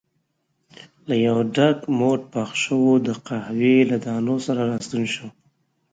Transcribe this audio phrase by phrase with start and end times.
[1.07, 5.27] له یو ډک موټ پخ شوو د قهوې له دانو سره راستون شو.